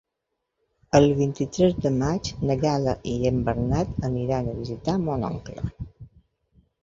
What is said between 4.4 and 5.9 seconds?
a visitar mon oncle.